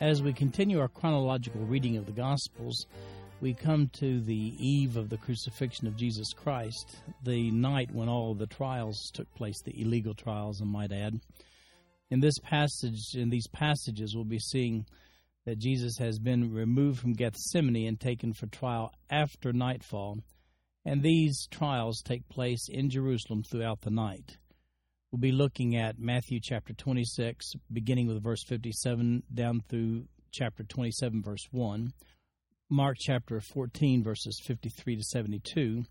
[0.00, 2.86] As we continue our chronological reading of the Gospels,
[3.40, 8.32] we come to the eve of the crucifixion of Jesus Christ, the night when all
[8.32, 11.18] the trials took place, the illegal trials, I might add.
[12.10, 14.86] In this passage, in these passages, we'll be seeing
[15.46, 20.20] that Jesus has been removed from Gethsemane and taken for trial after nightfall,
[20.84, 24.36] and these trials take place in Jerusalem throughout the night.
[25.10, 31.22] We'll be looking at Matthew chapter 26, beginning with verse 57 down through chapter 27,
[31.22, 31.94] verse 1,
[32.68, 35.84] Mark chapter 14, verses 53 to 72,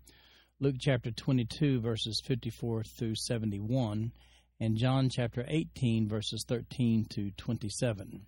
[0.60, 4.12] Luke chapter 22, verses 54 through 71,
[4.60, 8.24] and John chapter 18, verses 13 to 27.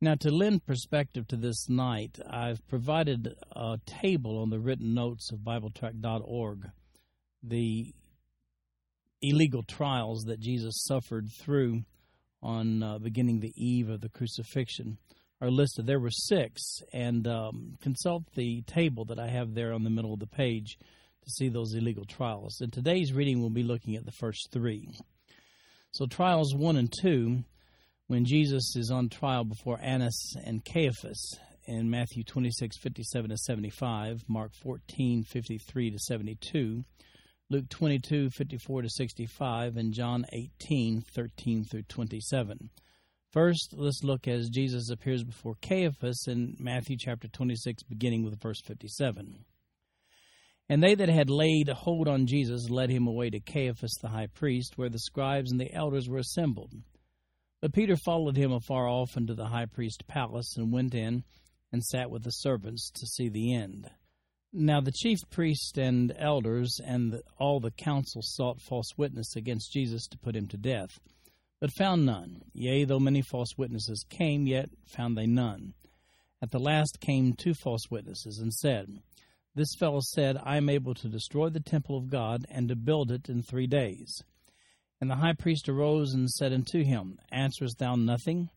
[0.00, 5.32] Now, to lend perspective to this night, I've provided a table on the written notes
[5.32, 6.70] of BibleTrack.org,
[7.42, 7.92] the
[9.28, 11.82] illegal trials that Jesus suffered through
[12.42, 14.98] on uh, beginning the eve of the crucifixion
[15.40, 15.86] are listed.
[15.86, 20.14] There were six, and um, consult the table that I have there on the middle
[20.14, 22.60] of the page to see those illegal trials.
[22.60, 24.88] In today's reading, we'll be looking at the first three.
[25.92, 27.44] So, trials one and two
[28.06, 34.22] when Jesus is on trial before Annas and Caiaphas in Matthew 26, 57 to 75,
[34.28, 36.84] Mark 14, 53 to 72,
[37.48, 42.70] Luke 22, 54 to 65, and John 18, 13 through 27.
[43.30, 48.60] First, let's look as Jesus appears before Caiaphas in Matthew chapter 26, beginning with verse
[48.62, 49.44] 57.
[50.68, 54.26] And they that had laid hold on Jesus led him away to Caiaphas the high
[54.26, 56.72] priest, where the scribes and the elders were assembled.
[57.62, 61.22] But Peter followed him afar off into the high priest's palace, and went in
[61.70, 63.88] and sat with the servants to see the end.
[64.58, 70.06] Now the chief priests and elders and all the council sought false witness against Jesus
[70.06, 70.98] to put him to death,
[71.60, 72.40] but found none.
[72.54, 75.74] Yea, though many false witnesses came, yet found they none.
[76.40, 79.02] At the last came two false witnesses, and said,
[79.54, 83.10] This fellow said, I am able to destroy the temple of God, and to build
[83.10, 84.22] it in three days.
[85.02, 88.48] And the high priest arose and said unto him, Answerest thou nothing?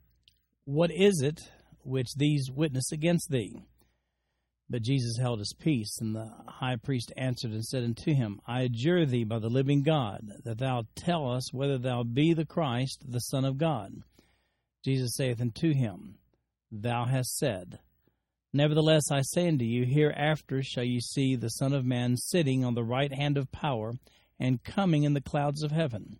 [0.64, 1.42] What is it
[1.84, 3.66] which these witness against thee?
[4.70, 8.62] But Jesus held his peace, and the high priest answered and said unto him, I
[8.62, 13.04] adjure thee by the living God, that thou tell us whether thou be the Christ,
[13.08, 14.04] the Son of God.
[14.86, 16.20] Jesus saith unto him,
[16.72, 17.80] Thou hast said.
[18.54, 22.76] Nevertheless I say unto you, hereafter shall ye see the Son of Man sitting on
[22.76, 23.94] the right hand of power,
[24.40, 26.20] and coming in the clouds of heaven.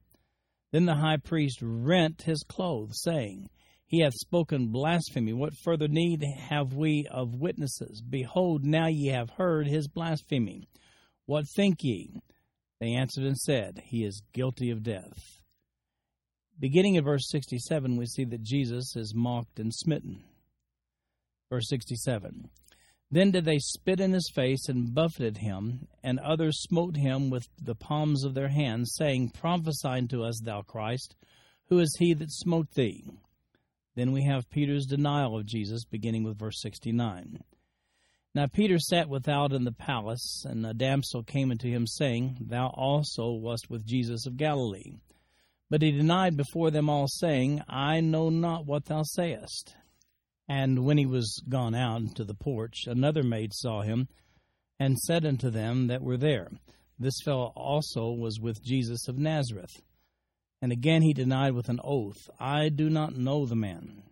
[0.72, 3.50] Then the high priest rent his clothes, saying,
[3.90, 5.34] He hath spoken blasphemy.
[5.34, 8.04] What further need have we of witnesses?
[8.08, 10.70] Behold, now ye have heard his blasphemy.
[11.26, 12.22] What think ye?
[12.80, 15.40] They answered and said, He is guilty of death.
[16.60, 20.24] Beginning at verse 67, we see that Jesus is mocked and smitten.
[21.50, 22.48] Verse 67
[23.12, 27.48] then did they spit in his face and buffeted him, and others smote him with
[27.60, 31.16] the palms of their hands, saying, Prophesy unto us, thou Christ,
[31.70, 33.10] who is he that smote thee?
[33.96, 37.40] Then we have Peter's denial of Jesus, beginning with verse 69.
[38.36, 42.68] Now Peter sat without in the palace, and a damsel came unto him, saying, Thou
[42.68, 44.98] also wast with Jesus of Galilee.
[45.70, 49.76] But he denied before them all, saying, I know not what thou sayest.
[50.48, 54.08] And when he was gone out into the porch, another maid saw him,
[54.80, 56.50] and said unto them that were there,
[56.98, 59.82] This fellow also was with Jesus of Nazareth.
[60.62, 64.04] And again he denied with an oath, I do not know the man.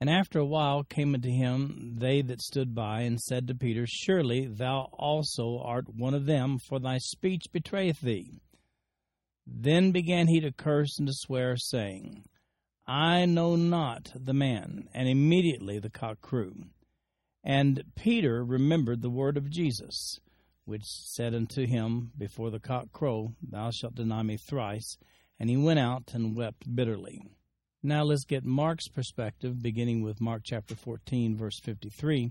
[0.00, 3.86] And after a while came unto him they that stood by, and said to Peter,
[3.86, 8.40] Surely thou also art one of them, for thy speech betrayeth thee.
[9.46, 12.24] Then began he to curse and to swear, saying,
[12.86, 14.88] I know not the man.
[14.92, 16.66] And immediately the cock crew.
[17.42, 20.18] And Peter remembered the word of Jesus,
[20.64, 24.96] which said unto him, Before the cock crow, thou shalt deny me thrice.
[25.38, 27.20] And he went out and wept bitterly.
[27.82, 32.30] Now let's get Mark's perspective, beginning with Mark chapter 14, verse 53,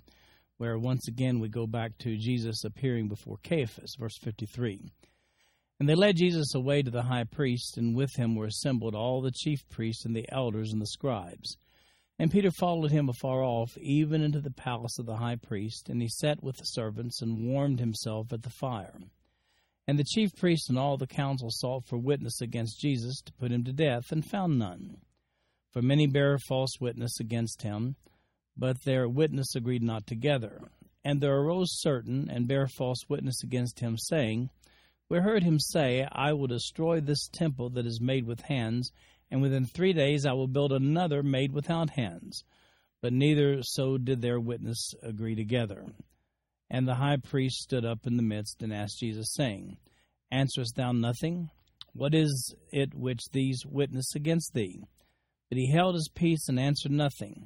[0.57, 4.91] where once again we go back to Jesus appearing before Caiaphas, verse 53.
[5.79, 9.21] And they led Jesus away to the high priest, and with him were assembled all
[9.21, 11.57] the chief priests and the elders and the scribes.
[12.17, 16.01] And Peter followed him afar off, even into the palace of the high priest, and
[16.01, 18.93] he sat with the servants and warmed himself at the fire.
[19.87, 23.51] And the chief priests and all the council sought for witness against Jesus to put
[23.51, 24.97] him to death, and found none.
[25.71, 27.95] For many bare false witness against him,
[28.55, 30.61] but their witness agreed not together.
[31.03, 34.49] And there arose certain and bare false witness against him, saying,
[35.09, 38.91] We heard him say, I will destroy this temple that is made with hands,
[39.29, 42.43] and within three days I will build another made without hands.
[43.01, 45.87] But neither so did their witness agree together.
[46.73, 49.77] And the high priest stood up in the midst and asked Jesus, saying,
[50.31, 51.51] Answerest thou nothing?
[51.93, 54.83] What is it which these witness against thee?
[55.49, 57.45] But he held his peace and answered nothing.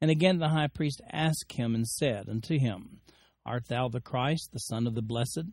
[0.00, 3.00] And again the high priest asked him and said unto him,
[3.44, 5.46] Art thou the Christ, the Son of the Blessed?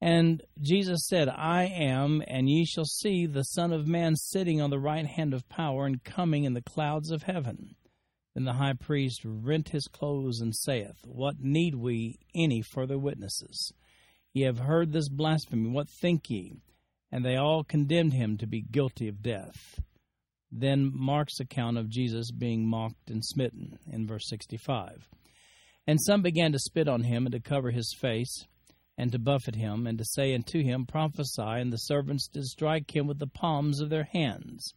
[0.00, 4.70] And Jesus said, I am, and ye shall see the Son of Man sitting on
[4.70, 7.74] the right hand of power and coming in the clouds of heaven.
[8.34, 13.72] Then the high priest rent his clothes and saith, What need we any further witnesses?
[14.32, 15.68] Ye have heard this blasphemy.
[15.68, 16.60] What think ye?
[17.10, 19.80] And they all condemned him to be guilty of death.
[20.52, 25.08] Then Mark's account of Jesus being mocked and smitten in verse 65.
[25.86, 28.46] And some began to spit on him and to cover his face
[28.96, 31.42] and to buffet him and to say unto him, Prophesy.
[31.42, 34.72] And the servants did strike him with the palms of their hands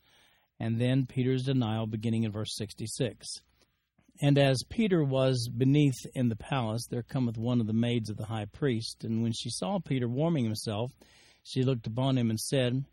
[0.64, 3.42] and then Peter's denial beginning in verse 66.
[4.22, 8.16] And as Peter was beneath in the palace, there cometh one of the maids of
[8.16, 10.94] the high priest, and when she saw Peter warming himself,
[11.44, 12.86] she looked upon him and said,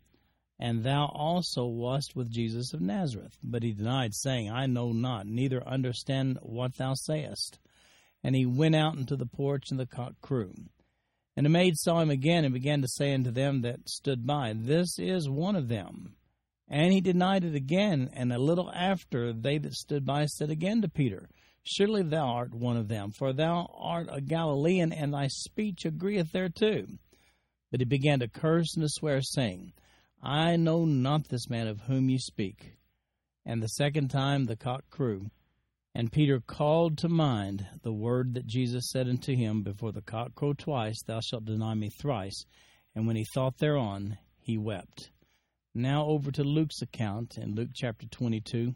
[0.59, 3.37] And thou also wast with Jesus of Nazareth.
[3.41, 7.57] But he denied, saying, I know not, neither understand what thou sayest.
[8.21, 10.53] And he went out into the porch, and the cock crew.
[11.37, 14.51] And the maid saw him again, and began to say unto them that stood by,
[14.57, 16.17] This is one of them.
[16.73, 20.81] And he denied it again, and a little after they that stood by said again
[20.81, 21.27] to Peter,
[21.63, 26.31] Surely thou art one of them, for thou art a Galilean, and thy speech agreeth
[26.31, 26.87] thereto.
[27.71, 29.73] But he began to curse and to swear, saying,
[30.23, 32.77] I know not this man of whom ye speak.
[33.45, 35.29] And the second time the cock crew.
[35.93, 40.35] And Peter called to mind the word that Jesus said unto him, Before the cock
[40.35, 42.45] crow twice, thou shalt deny me thrice.
[42.95, 45.11] And when he thought thereon, he wept.
[45.73, 48.75] Now over to Luke's account, in Luke chapter 22,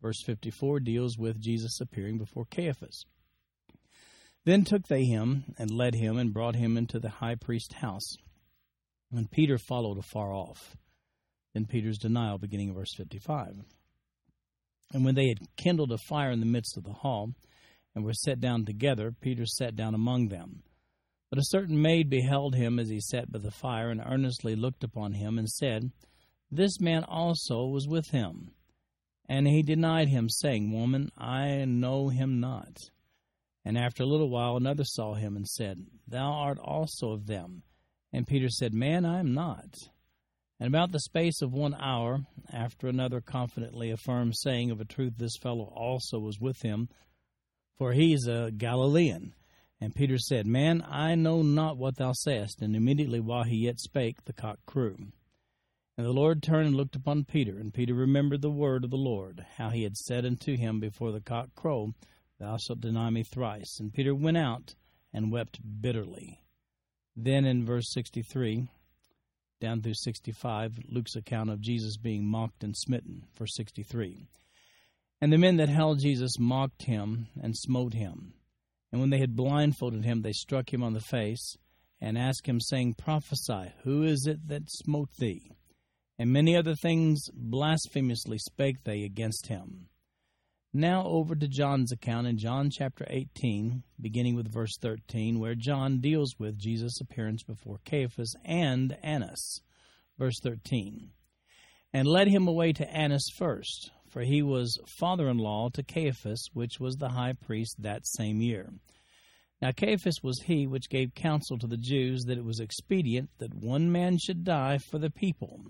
[0.00, 3.04] verse 54, deals with Jesus appearing before Caiaphas.
[4.44, 8.16] Then took they him, and led him, and brought him into the high priest's house.
[9.10, 10.76] And Peter followed afar off.
[11.52, 13.64] Then Peter's denial, beginning of verse 55.
[14.92, 17.32] And when they had kindled a fire in the midst of the hall,
[17.92, 20.62] and were set down together, Peter sat down among them.
[21.28, 24.84] But a certain maid beheld him as he sat by the fire, and earnestly looked
[24.84, 25.90] upon him, and said,
[26.50, 28.52] this man also was with him.
[29.28, 32.78] And he denied him, saying, Woman, I know him not.
[33.64, 37.64] And after a little while another saw him and said, Thou art also of them.
[38.12, 39.74] And Peter said, Man, I am not.
[40.60, 42.20] And about the space of one hour,
[42.52, 46.88] after another confidently affirmed, saying, Of a truth, this fellow also was with him,
[47.76, 49.34] for he is a Galilean.
[49.80, 52.62] And Peter said, Man, I know not what thou sayest.
[52.62, 54.96] And immediately while he yet spake, the cock crew.
[55.96, 58.96] And the Lord turned and looked upon Peter, and Peter remembered the word of the
[58.96, 61.94] Lord, how he had said unto him before the cock crow,
[62.38, 63.78] Thou shalt deny me thrice.
[63.80, 64.74] And Peter went out
[65.12, 66.42] and wept bitterly.
[67.16, 68.68] Then in verse 63
[69.58, 74.28] down through 65, Luke's account of Jesus being mocked and smitten, verse 63.
[75.22, 78.34] And the men that held Jesus mocked him and smote him.
[78.92, 81.56] And when they had blindfolded him, they struck him on the face
[82.02, 85.55] and asked him, saying, Prophesy, who is it that smote thee?
[86.18, 89.88] And many other things blasphemously spake they against him.
[90.72, 96.00] Now over to John's account in John chapter 18, beginning with verse 13, where John
[96.00, 99.60] deals with Jesus' appearance before Caiaphas and Annas.
[100.18, 101.10] Verse 13.
[101.92, 106.48] And led him away to Annas first, for he was father in law to Caiaphas,
[106.52, 108.70] which was the high priest that same year.
[109.62, 113.54] Now Caiaphas was he which gave counsel to the Jews that it was expedient that
[113.54, 115.62] one man should die for the people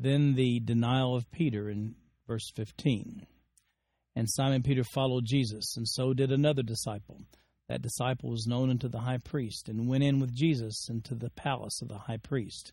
[0.00, 3.26] then the denial of Peter in verse 15.
[4.14, 7.22] And Simon Peter followed Jesus, and so did another disciple.
[7.68, 11.30] That disciple was known unto the high priest, and went in with Jesus into the
[11.30, 12.72] palace of the high priest.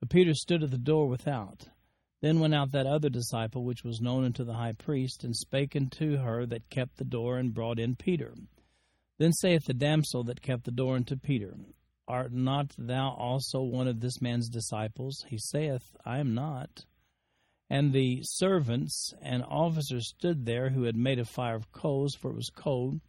[0.00, 1.68] But Peter stood at the door without.
[2.22, 5.76] Then went out that other disciple, which was known unto the high priest, and spake
[5.76, 8.34] unto her that kept the door, and brought in Peter.
[9.18, 11.54] Then saith the damsel that kept the door unto Peter,
[12.08, 15.24] Art not thou also one of this man's disciples?
[15.28, 16.86] He saith, I am not.
[17.70, 22.30] And the servants and officers stood there who had made a fire of coals, for
[22.30, 23.00] it was cold,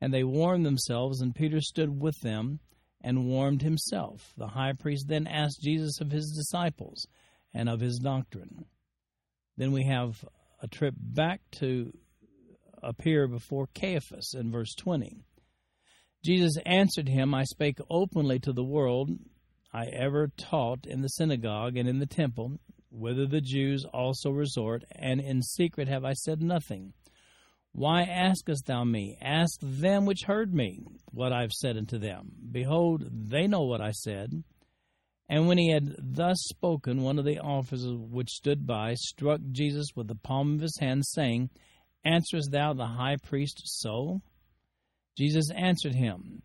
[0.00, 2.60] and they warmed themselves, and Peter stood with them
[3.00, 4.32] and warmed himself.
[4.36, 7.06] The high priest then asked Jesus of his disciples
[7.52, 8.66] and of his doctrine.
[9.56, 10.24] Then we have
[10.62, 11.92] a trip back to
[12.82, 15.24] appear before Caiaphas in verse 20.
[16.26, 19.10] Jesus answered him, I spake openly to the world.
[19.72, 22.58] I ever taught in the synagogue and in the temple,
[22.90, 26.94] whither the Jews also resort, and in secret have I said nothing.
[27.70, 29.16] Why askest thou me?
[29.22, 32.32] Ask them which heard me what I have said unto them.
[32.50, 34.42] Behold, they know what I said.
[35.28, 39.88] And when he had thus spoken, one of the officers which stood by struck Jesus
[39.94, 41.50] with the palm of his hand, saying,
[42.04, 44.22] Answerest thou the high priest so?
[45.16, 46.42] Jesus answered him,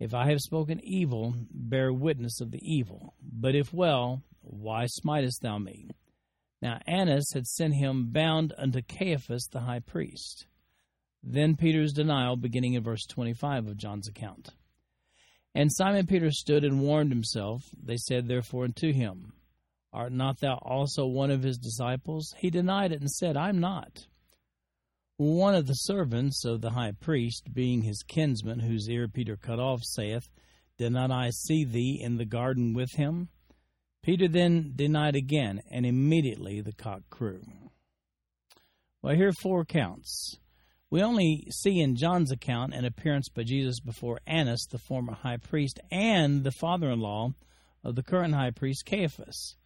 [0.00, 3.14] If I have spoken evil, bear witness of the evil.
[3.22, 5.90] But if well, why smitest thou me?
[6.60, 10.46] Now Annas had sent him bound unto Caiaphas the high priest.
[11.22, 14.50] Then Peter's denial, beginning in verse 25 of John's account.
[15.54, 17.64] And Simon Peter stood and warmed himself.
[17.80, 19.32] They said therefore unto him,
[19.92, 22.34] Art not thou also one of his disciples?
[22.38, 24.06] He denied it and said, I am not.
[25.18, 29.58] One of the servants of the high priest, being his kinsman, whose ear Peter cut
[29.58, 30.28] off, saith,
[30.78, 33.28] Did not I see thee in the garden with him?
[34.00, 37.42] Peter then denied again, and immediately the cock crew.
[39.02, 40.36] Well, here are four accounts.
[40.88, 45.38] We only see in John's account an appearance by Jesus before Annas, the former high
[45.38, 47.32] priest, and the father in law
[47.82, 49.56] of the current high priest, Caiaphas.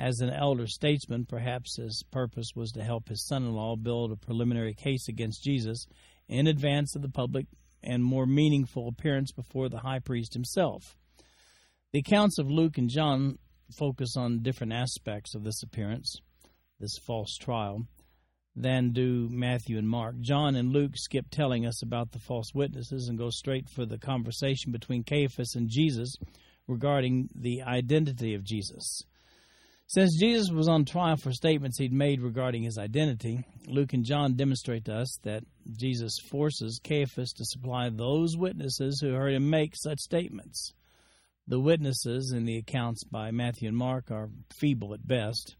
[0.00, 4.10] As an elder statesman, perhaps his purpose was to help his son in law build
[4.10, 5.86] a preliminary case against Jesus
[6.26, 7.44] in advance of the public
[7.82, 10.96] and more meaningful appearance before the high priest himself.
[11.92, 13.38] The accounts of Luke and John
[13.76, 16.16] focus on different aspects of this appearance,
[16.78, 17.84] this false trial,
[18.56, 20.18] than do Matthew and Mark.
[20.20, 23.98] John and Luke skip telling us about the false witnesses and go straight for the
[23.98, 26.16] conversation between Caiaphas and Jesus
[26.66, 29.04] regarding the identity of Jesus.
[29.92, 34.36] Since Jesus was on trial for statements he'd made regarding his identity, Luke and John
[34.36, 35.42] demonstrate to us that
[35.76, 40.74] Jesus forces Caiaphas to supply those witnesses who heard him make such statements.
[41.48, 44.30] The witnesses in the accounts by Matthew and Mark are
[44.60, 45.56] feeble at best.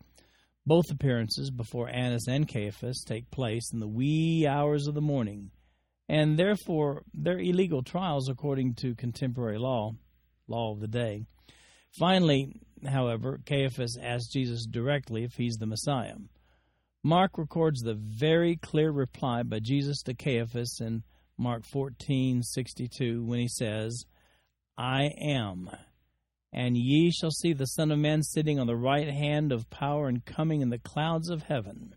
[0.64, 5.50] Both appearances before Annas and Caiaphas take place in the wee hours of the morning,
[6.08, 9.90] and therefore they're illegal trials according to contemporary law,
[10.46, 11.24] law of the day.
[11.92, 16.16] Finally, however, Caiaphas asks Jesus directly if he's the Messiah.
[17.02, 21.02] Mark records the very clear reply by Jesus to Caiaphas in
[21.36, 24.04] Mark 14:62 when he says,
[24.76, 25.70] "I am,
[26.52, 30.08] and ye shall see the Son of Man sitting on the right hand of power
[30.08, 31.94] and coming in the clouds of heaven."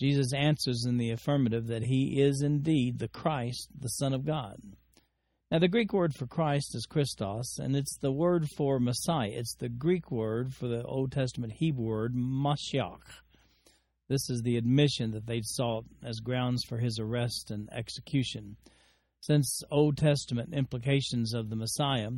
[0.00, 4.58] Jesus answers in the affirmative that he is indeed the Christ, the Son of God.
[5.50, 9.32] Now, the Greek word for Christ is Christos, and it's the word for Messiah.
[9.32, 13.00] It's the Greek word for the Old Testament Hebrew word Mashiach.
[14.08, 18.58] This is the admission that they sought as grounds for his arrest and execution.
[19.22, 22.10] Since Old Testament implications of the Messiah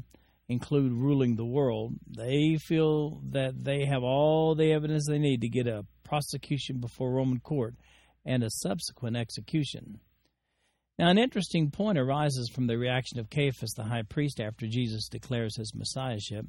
[0.51, 5.49] include ruling the world, they feel that they have all the evidence they need to
[5.49, 7.77] get a prosecution before Roman court
[8.27, 10.01] and a subsequent execution.
[11.03, 15.09] Now, an interesting point arises from the reaction of Caiaphas the high priest after Jesus
[15.09, 16.47] declares his messiahship.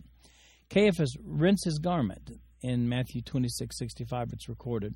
[0.69, 2.29] Caiaphas rents his garment.
[2.61, 4.93] In Matthew 26 65, it's recorded.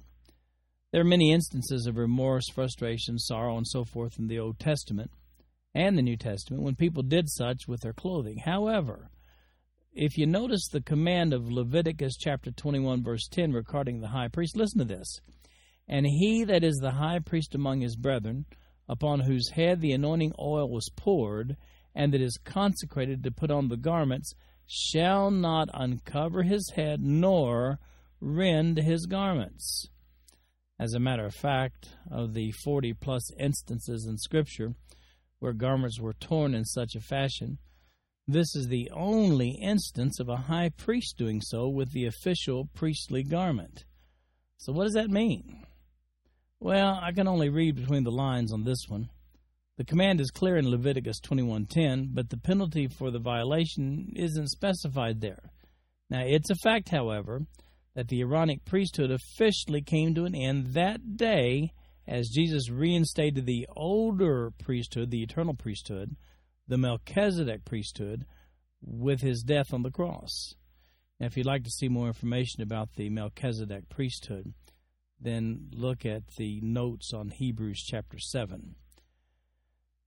[0.92, 5.10] There are many instances of remorse, frustration, sorrow, and so forth in the Old Testament
[5.74, 8.38] and the New Testament when people did such with their clothing.
[8.46, 9.10] However,
[9.92, 14.56] if you notice the command of Leviticus chapter 21, verse 10 regarding the high priest,
[14.56, 15.20] listen to this.
[15.88, 18.46] And he that is the high priest among his brethren,
[18.88, 21.58] upon whose head the anointing oil was poured,
[21.94, 24.34] and that is consecrated to put on the garments,
[24.66, 27.80] shall not uncover his head nor
[28.20, 29.88] rend his garments.
[30.80, 34.76] As a matter of fact, of the 40 plus instances in Scripture
[35.40, 37.58] where garments were torn in such a fashion,
[38.28, 43.24] this is the only instance of a high priest doing so with the official priestly
[43.24, 43.86] garment.
[44.58, 45.67] So, what does that mean?
[46.60, 49.10] Well, I can only read between the lines on this one.
[49.78, 55.22] The command is clear in Leviticus 21:10, but the penalty for the violation isn't specified
[55.22, 55.52] there.
[56.10, 57.46] Now, it's a fact, however,
[57.94, 61.74] that the Aaronic priesthood officially came to an end that day
[62.08, 66.16] as Jesus reinstated the older priesthood, the eternal priesthood,
[66.68, 68.26] the Melchizedek priesthood,
[68.82, 70.56] with his death on the cross.
[71.20, 74.54] Now, if you'd like to see more information about the Melchizedek priesthood,
[75.20, 78.76] then look at the notes on Hebrews chapter 7.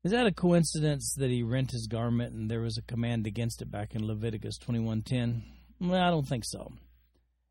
[0.02, 3.60] Is that a coincidence that he rent his garment and there was a command against
[3.60, 5.42] it back in Leviticus 21:10?
[5.78, 6.72] Well, I don't think so.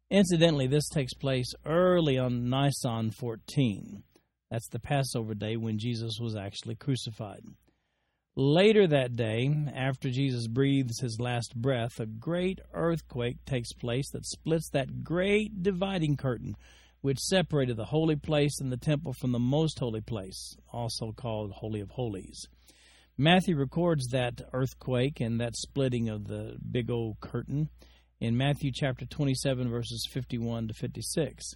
[0.10, 4.04] Incidentally, this takes place early on Nisan 14.
[4.50, 7.44] That's the Passover day when Jesus was actually crucified.
[8.36, 14.26] Later that day, after Jesus breathes his last breath, a great earthquake takes place that
[14.26, 16.56] splits that great dividing curtain
[17.02, 21.52] which separated the holy place in the temple from the most holy place, also called
[21.52, 22.48] Holy of Holies.
[23.18, 27.70] Matthew records that earthquake and that splitting of the big old curtain
[28.20, 31.56] in Matthew chapter 27, verses 51 to 56.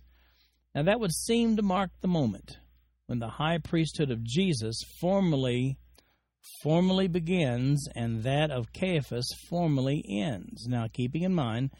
[0.75, 2.57] Now, that would seem to mark the moment
[3.05, 5.77] when the high priesthood of Jesus formally
[6.61, 10.67] formally begins and that of Caiaphas formally ends.
[10.67, 11.71] Now, keeping in mind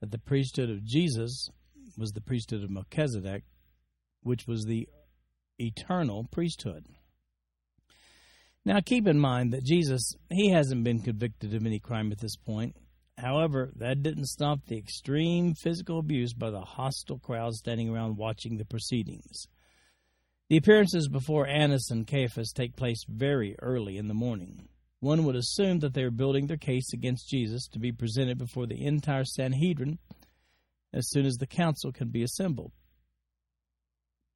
[0.00, 1.50] that the priesthood of Jesus
[1.96, 3.44] was the priesthood of Melchizedek,
[4.22, 4.88] which was the
[5.58, 6.86] eternal priesthood.
[8.64, 12.36] Now, keep in mind that Jesus, he hasn't been convicted of any crime at this
[12.36, 12.76] point.
[13.16, 18.56] However, that didn't stop the extreme physical abuse by the hostile crowd standing around watching
[18.56, 19.46] the proceedings.
[20.50, 24.68] The appearances before Annas and Caiaphas take place very early in the morning.
[25.00, 28.66] One would assume that they are building their case against Jesus to be presented before
[28.66, 29.98] the entire Sanhedrin
[30.96, 32.72] as soon as the council can be assembled.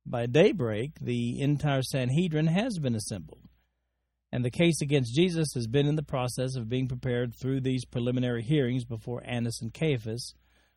[0.05, 3.49] By daybreak, the entire Sanhedrin has been assembled,
[4.31, 7.87] and the case against Jesus has been in the process of being prepared through these
[7.87, 10.35] preliminary hearings before Annas and Caiaphas,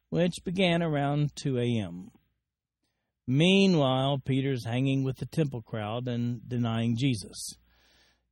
[0.09, 2.11] which began around 2 a.m.
[3.27, 7.55] Meanwhile, Peter's hanging with the temple crowd and denying Jesus.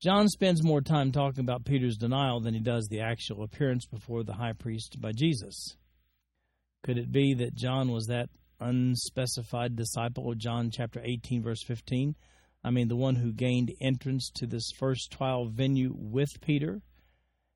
[0.01, 4.23] John spends more time talking about Peter's denial than he does the actual appearance before
[4.23, 5.75] the high priest by Jesus.
[6.83, 8.29] Could it be that John was that
[8.59, 12.15] unspecified disciple of John chapter 18, verse 15?
[12.63, 16.81] I mean, the one who gained entrance to this first trial venue with Peter?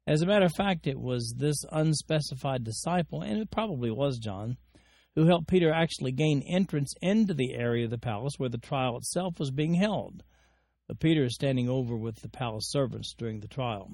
[0.08, 4.58] As a matter of fact, it was this unspecified disciple, and it probably was John,
[5.16, 8.98] who helped Peter actually gain entrance into the area of the palace where the trial
[8.98, 10.24] itself was being held.
[10.88, 13.92] But Peter is standing over with the palace servants during the trial.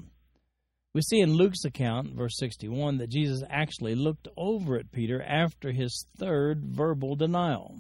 [0.94, 5.72] We see in Luke's account, verse 61, that Jesus actually looked over at Peter after
[5.72, 7.80] his third verbal denial.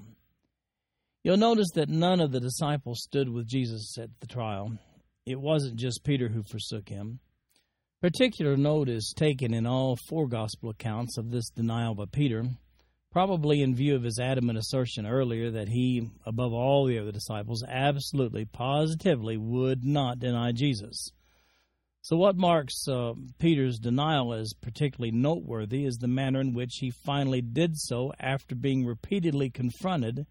[1.23, 4.77] You'll notice that none of the disciples stood with Jesus at the trial.
[5.25, 7.19] It wasn't just Peter who forsook him.
[8.01, 12.45] Particular note is taken in all four gospel accounts of this denial by Peter,
[13.11, 17.61] probably in view of his adamant assertion earlier that he, above all the other disciples,
[17.67, 21.11] absolutely, positively would not deny Jesus.
[22.03, 26.89] So, what marks uh, Peter's denial as particularly noteworthy is the manner in which he
[26.89, 30.25] finally did so after being repeatedly confronted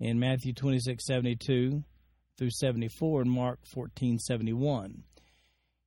[0.00, 1.84] in Matthew 26 72
[2.38, 5.02] through 74 and Mark 14 71.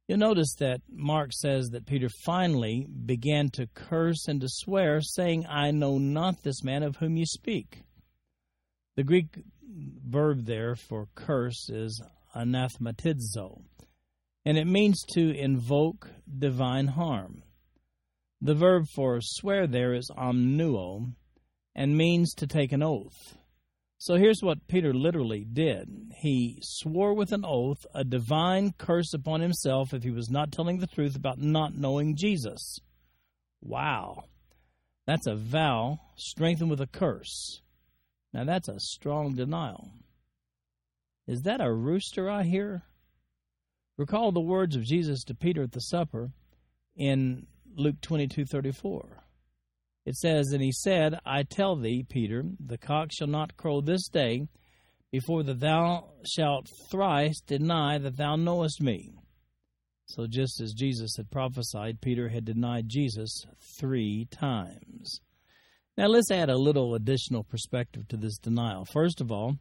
[0.08, 5.48] You'll notice that Mark says that Peter finally began to curse and to swear, saying,
[5.50, 7.82] I know not this man of whom you speak.
[8.96, 9.36] The Greek
[9.68, 12.02] verb there for curse is
[12.36, 13.64] anathematizo
[14.48, 16.08] and it means to invoke
[16.40, 17.44] divine harm.
[18.40, 21.12] The verb for swear there is omnuo
[21.76, 23.38] and means to take an oath.
[23.98, 26.14] So here's what Peter literally did.
[26.22, 30.80] He swore with an oath a divine curse upon himself if he was not telling
[30.80, 32.80] the truth about not knowing Jesus.
[33.60, 34.24] Wow.
[35.06, 37.62] That's a vow strengthened with a curse.
[38.32, 39.92] Now that's a strong denial.
[41.28, 42.84] Is that a rooster I hear?
[43.98, 46.32] Recall the words of Jesus to Peter at the supper
[46.96, 49.24] in Luke 22:34.
[50.06, 54.08] It says, "And he said, I tell thee, Peter, the cock shall not crow this
[54.08, 54.48] day
[55.12, 59.14] before that thou shalt thrice deny that thou knowest me."
[60.06, 63.46] So just as Jesus had prophesied, Peter had denied Jesus
[63.80, 65.20] 3 times.
[65.98, 68.86] Now let's add a little additional perspective to this denial.
[68.86, 69.58] First of all,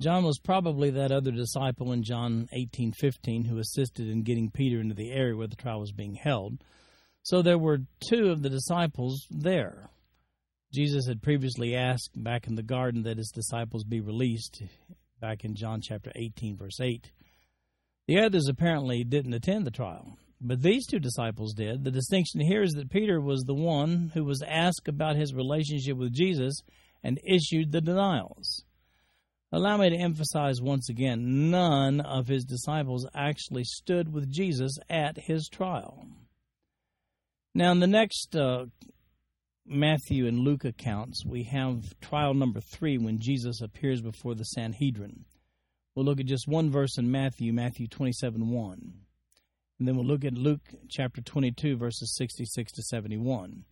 [0.00, 4.94] John was probably that other disciple in John 18:15 who assisted in getting Peter into
[4.94, 6.64] the area where the trial was being held.
[7.22, 9.90] So there were two of the disciples there.
[10.72, 14.62] Jesus had previously asked back in the garden that his disciples be released
[15.20, 17.10] back in John chapter 18 verse 8.
[18.06, 21.84] The others apparently didn't attend the trial, but these two disciples did.
[21.84, 25.98] The distinction here is that Peter was the one who was asked about his relationship
[25.98, 26.62] with Jesus
[27.02, 28.64] and issued the denials.
[29.52, 35.18] Allow me to emphasize once again none of his disciples actually stood with Jesus at
[35.18, 36.06] his trial.
[37.52, 38.66] Now, in the next uh,
[39.66, 45.24] Matthew and Luke accounts, we have trial number three when Jesus appears before the Sanhedrin.
[45.94, 48.92] We'll look at just one verse in Matthew, Matthew 27 1.
[49.80, 53.64] And then we'll look at Luke chapter 22, verses 66 to 71.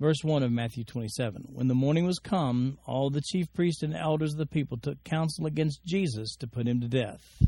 [0.00, 3.96] Verse 1 of Matthew 27 When the morning was come, all the chief priests and
[3.96, 7.42] elders of the people took counsel against Jesus to put him to death.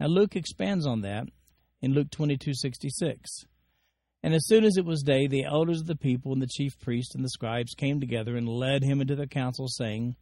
[0.00, 1.26] Now, Luke expands on that
[1.82, 3.44] in Luke 22 66.
[4.22, 6.78] And as soon as it was day, the elders of the people and the chief
[6.80, 10.16] priests and the scribes came together and led him into the council, saying,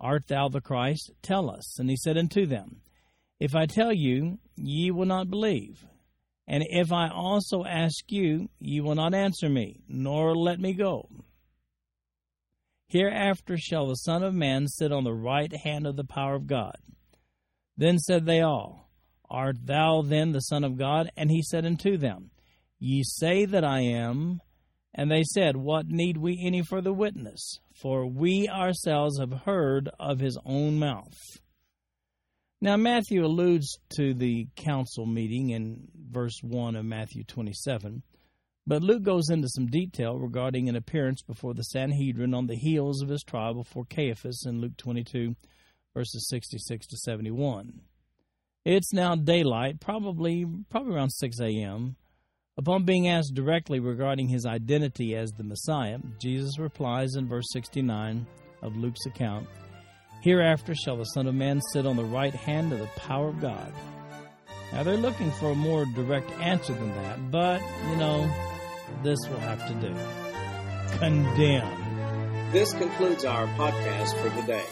[0.00, 1.12] Art thou the Christ?
[1.22, 1.78] Tell us.
[1.78, 2.82] And he said unto them,
[3.40, 5.84] If I tell you, ye will not believe.
[6.50, 11.06] And if I also ask you, ye will not answer me, nor let me go.
[12.88, 16.46] Hereafter shall the Son of Man sit on the right hand of the power of
[16.46, 16.78] God.
[17.76, 18.88] Then said they all,
[19.28, 21.10] Art thou then the Son of God?
[21.18, 22.30] And he said unto them,
[22.78, 24.40] Ye say that I am.
[24.94, 27.60] And they said, What need we any further witness?
[27.74, 31.14] For we ourselves have heard of his own mouth.
[32.60, 38.02] Now, Matthew alludes to the council meeting in verse 1 of Matthew 27,
[38.66, 43.00] but Luke goes into some detail regarding an appearance before the Sanhedrin on the heels
[43.00, 45.36] of his trial before Caiaphas in Luke 22,
[45.94, 47.80] verses 66 to 71.
[48.64, 51.94] It's now daylight, probably probably around 6 a.m.
[52.58, 58.26] Upon being asked directly regarding his identity as the Messiah, Jesus replies in verse 69
[58.62, 59.46] of Luke's account,
[60.20, 63.40] Hereafter shall the Son of Man sit on the right hand of the power of
[63.40, 63.72] God.
[64.72, 68.28] Now they're looking for a more direct answer than that, but, you know,
[69.02, 69.94] this will have to do.
[70.98, 71.84] Condemn.
[72.50, 74.64] This concludes our podcast for today.